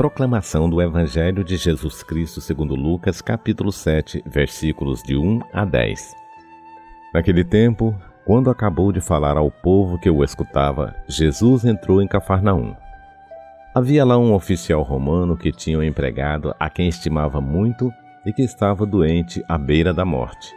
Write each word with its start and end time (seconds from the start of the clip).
proclamação 0.00 0.70
do 0.70 0.80
Evangelho 0.80 1.44
de 1.44 1.58
Jesus 1.58 2.02
Cristo 2.02 2.40
segundo 2.40 2.74
Lucas, 2.74 3.20
capítulo 3.20 3.70
7, 3.70 4.22
versículos 4.24 5.02
de 5.02 5.14
1 5.14 5.40
a 5.52 5.62
10. 5.62 6.14
Naquele 7.12 7.44
tempo, 7.44 7.94
quando 8.24 8.48
acabou 8.48 8.92
de 8.92 9.00
falar 9.02 9.36
ao 9.36 9.50
povo 9.50 9.98
que 9.98 10.08
o 10.08 10.24
escutava, 10.24 10.96
Jesus 11.06 11.66
entrou 11.66 12.00
em 12.00 12.08
Cafarnaum. 12.08 12.74
Havia 13.74 14.02
lá 14.02 14.16
um 14.16 14.32
oficial 14.32 14.80
romano 14.80 15.36
que 15.36 15.52
tinha 15.52 15.78
um 15.78 15.82
empregado 15.82 16.54
a 16.58 16.70
quem 16.70 16.88
estimava 16.88 17.38
muito 17.38 17.92
e 18.24 18.32
que 18.32 18.40
estava 18.40 18.86
doente 18.86 19.44
à 19.46 19.58
beira 19.58 19.92
da 19.92 20.06
morte. 20.06 20.56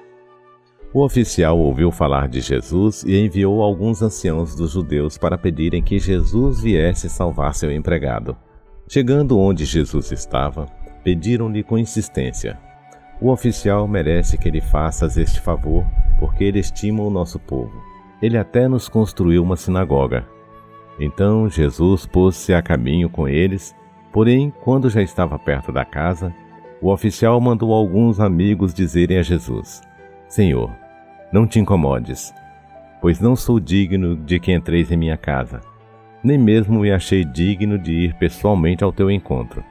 O 0.94 1.04
oficial 1.04 1.60
ouviu 1.60 1.92
falar 1.92 2.30
de 2.30 2.40
Jesus 2.40 3.04
e 3.04 3.20
enviou 3.20 3.62
alguns 3.62 4.02
anciãos 4.02 4.56
dos 4.56 4.72
judeus 4.72 5.18
para 5.18 5.38
pedirem 5.38 5.84
que 5.84 6.00
Jesus 6.00 6.62
viesse 6.62 7.10
salvar 7.10 7.54
seu 7.54 7.70
empregado. 7.70 8.38
Chegando 8.88 9.40
onde 9.40 9.64
Jesus 9.64 10.12
estava, 10.12 10.68
pediram-lhe 11.04 11.64
com 11.64 11.78
insistência: 11.78 12.60
O 13.22 13.32
oficial 13.32 13.88
merece 13.88 14.38
que 14.38 14.52
lhe 14.52 14.62
faças 14.62 15.18
este 15.18 15.40
favor, 15.40 15.86
porque 16.20 16.44
ele 16.44 16.60
estima 16.60 17.02
o 17.02 17.10
nosso 17.10 17.40
povo. 17.40 17.74
Ele 18.22 18.38
até 18.38 18.68
nos 18.68 18.90
construiu 18.90 19.42
uma 19.42 19.56
sinagoga. 19.56 20.28
Então 21.00 21.50
Jesus 21.50 22.06
pôs-se 22.06 22.54
a 22.54 22.62
caminho 22.62 23.10
com 23.10 23.28
eles, 23.28 23.74
porém, 24.12 24.54
quando 24.64 24.90
já 24.90 25.02
estava 25.02 25.40
perto 25.40 25.72
da 25.72 25.84
casa, 25.84 26.34
o 26.82 26.92
oficial 26.92 27.40
mandou 27.40 27.74
alguns 27.74 28.20
amigos 28.20 28.74
dizerem 28.74 29.18
a 29.18 29.24
Jesus: 29.24 29.82
Senhor, 30.28 30.70
não 31.32 31.48
te 31.48 31.58
incomodes, 31.58 32.34
pois 33.02 33.20
não 33.20 33.36
sou 33.36 33.60
digno 33.62 34.18
de 34.18 34.40
que 34.40 34.52
entreis 34.52 34.92
em 34.92 34.98
minha 34.98 35.18
casa 35.18 35.73
nem 36.24 36.38
mesmo 36.38 36.80
me 36.80 36.92
achei 36.92 37.26
digno 37.26 37.78
de 37.78 37.92
ir 37.92 38.14
pessoalmente 38.16 38.84
ao 38.84 38.92
teu 38.92 39.12
encontro. 39.12 39.64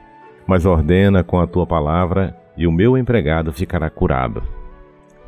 Mas 0.45 0.65
ordena 0.65 1.23
com 1.23 1.39
a 1.39 1.47
tua 1.47 1.65
palavra, 1.65 2.37
e 2.55 2.67
o 2.67 2.71
meu 2.71 2.97
empregado 2.97 3.51
ficará 3.51 3.89
curado. 3.89 4.43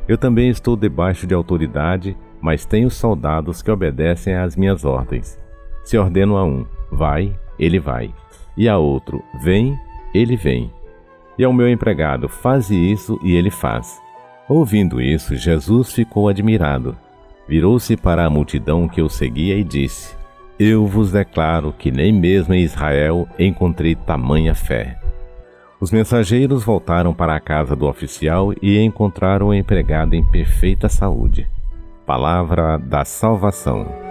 Eu 0.06 0.16
também 0.16 0.48
estou 0.48 0.76
debaixo 0.76 1.26
de 1.26 1.34
autoridade, 1.34 2.16
mas 2.40 2.64
tenho 2.64 2.90
soldados 2.90 3.60
que 3.60 3.70
obedecem 3.70 4.34
às 4.34 4.54
minhas 4.54 4.84
ordens. 4.84 5.38
Se 5.82 5.98
ordeno 5.98 6.36
a 6.36 6.44
um, 6.44 6.64
vai, 6.90 7.34
ele 7.58 7.80
vai, 7.80 8.14
e 8.56 8.68
a 8.68 8.78
outro, 8.78 9.22
vem, 9.42 9.76
ele 10.14 10.36
vem. 10.36 10.70
E 11.38 11.44
ao 11.44 11.52
meu 11.52 11.68
empregado, 11.68 12.28
faze 12.28 12.74
isso, 12.74 13.18
e 13.22 13.34
ele 13.34 13.50
faz. 13.50 14.00
Ouvindo 14.48 15.00
isso, 15.00 15.34
Jesus 15.34 15.92
ficou 15.92 16.28
admirado. 16.28 16.96
Virou-se 17.48 17.96
para 17.96 18.24
a 18.24 18.30
multidão 18.30 18.88
que 18.88 19.02
o 19.02 19.08
seguia 19.08 19.56
e 19.56 19.64
disse: 19.64 20.16
eu 20.58 20.86
vos 20.86 21.12
declaro 21.12 21.72
que 21.72 21.90
nem 21.90 22.12
mesmo 22.12 22.54
em 22.54 22.62
Israel 22.62 23.28
encontrei 23.38 23.94
tamanha 23.94 24.54
fé. 24.54 24.98
Os 25.78 25.90
mensageiros 25.90 26.64
voltaram 26.64 27.12
para 27.12 27.36
a 27.36 27.40
casa 27.40 27.76
do 27.76 27.86
oficial 27.86 28.52
e 28.62 28.78
encontraram 28.78 29.48
o 29.48 29.54
empregado 29.54 30.14
em 30.14 30.24
perfeita 30.24 30.88
saúde. 30.88 31.46
Palavra 32.06 32.78
da 32.78 33.04
salvação. 33.04 34.05